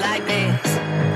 [0.00, 1.15] like this.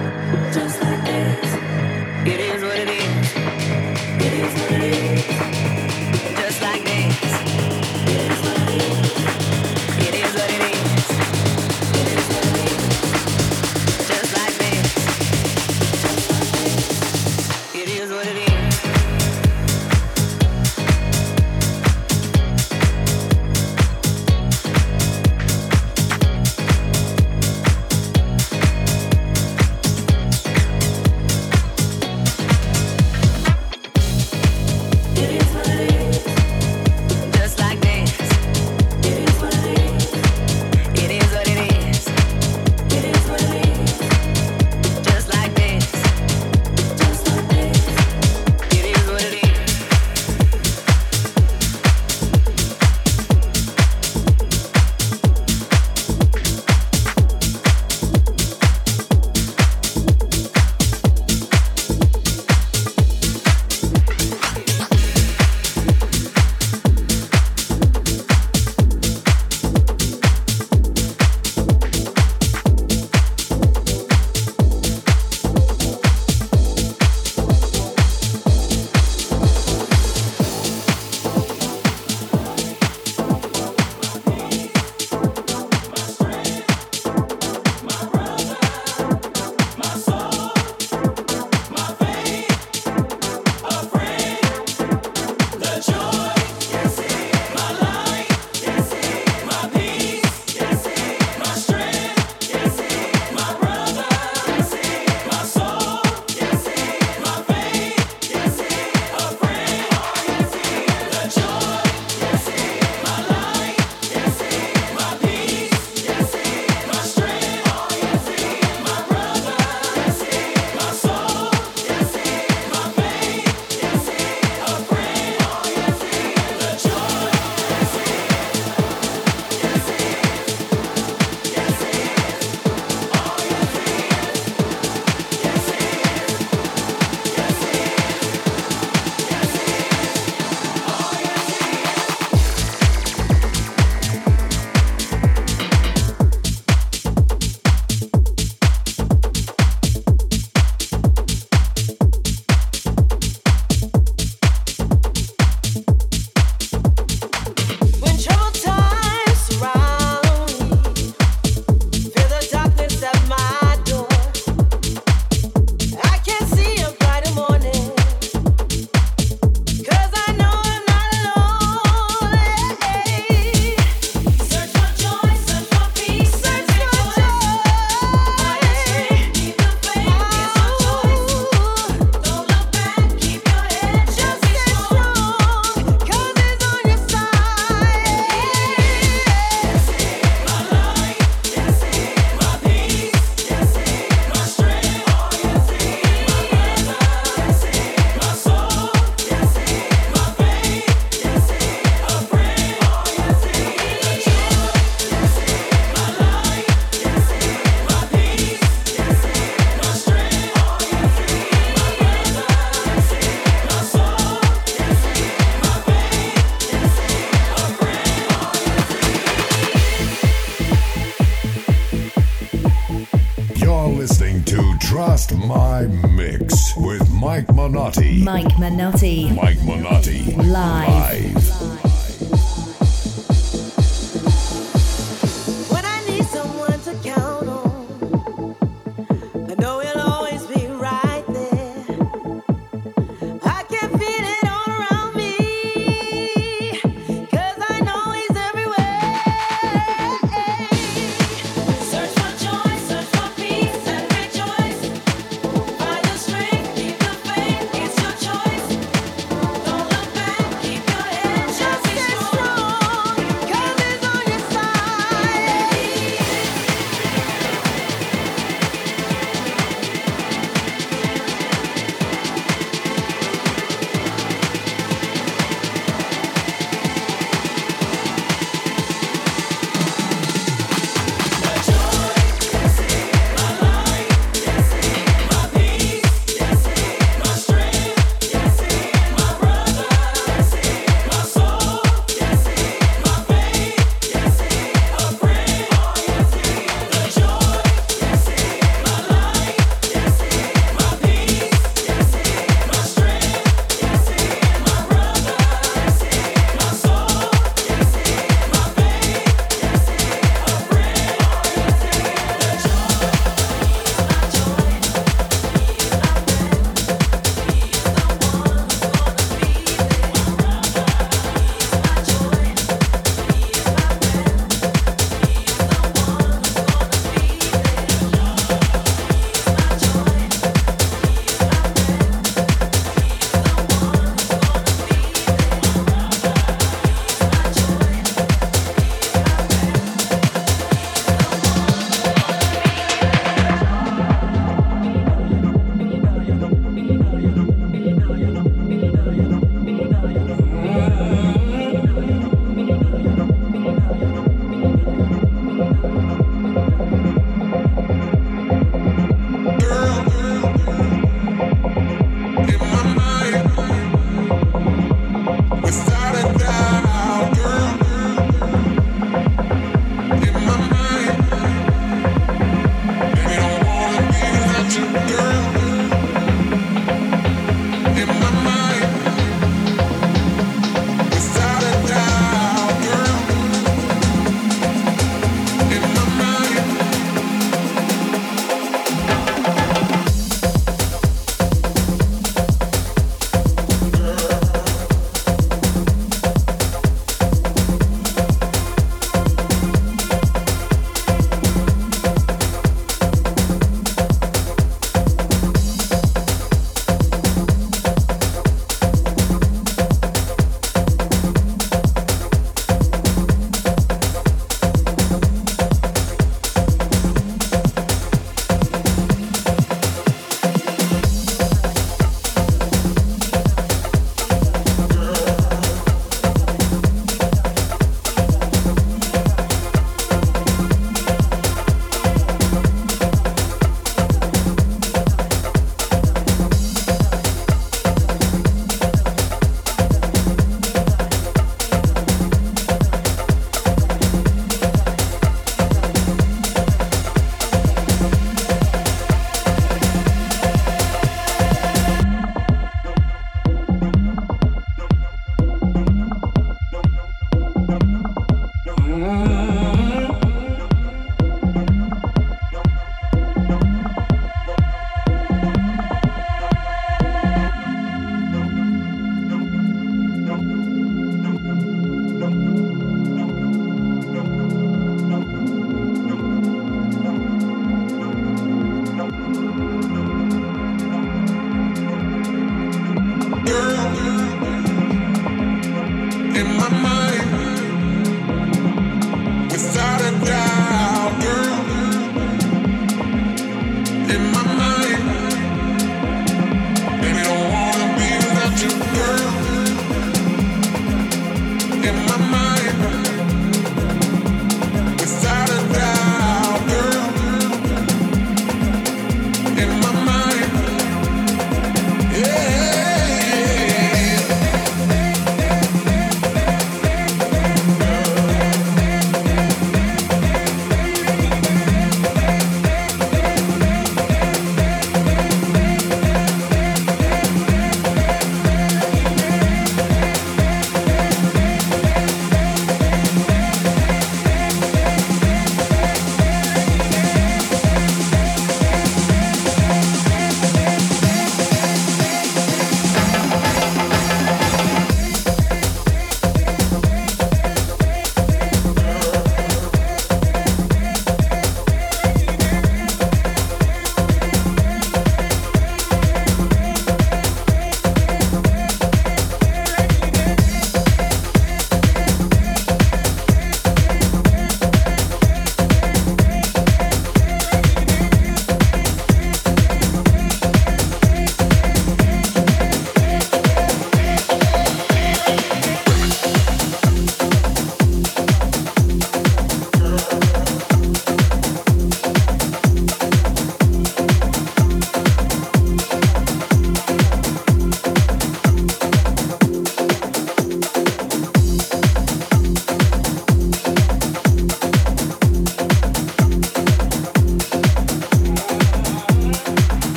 [225.37, 225.83] My
[226.17, 228.23] Mix with Mike Manotti.
[228.23, 229.35] Mike Manotti.
[229.35, 230.37] Mike Manotti.
[230.37, 231.35] Live.
[231.35, 231.90] Live.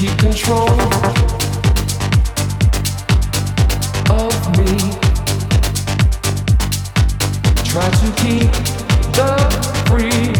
[0.00, 0.70] keep control
[4.10, 4.78] of me.
[7.64, 8.50] Try to keep
[9.12, 9.36] the
[9.86, 10.39] free.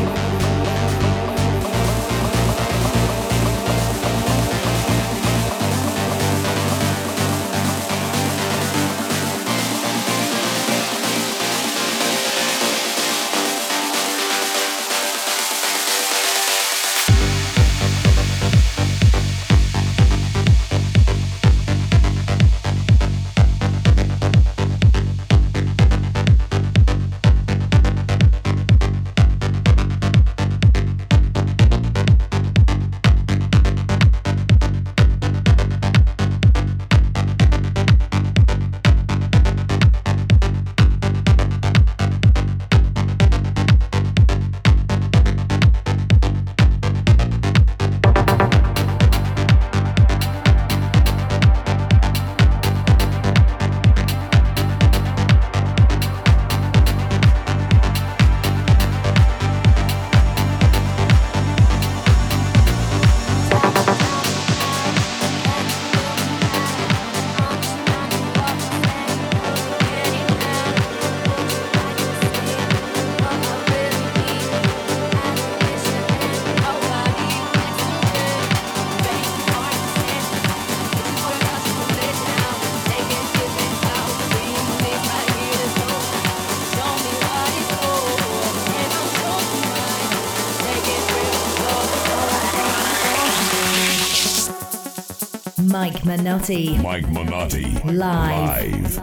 [95.81, 96.77] Mike Minotti.
[96.77, 97.63] Mike Minotti.
[97.85, 97.93] Live.
[97.95, 99.00] Live.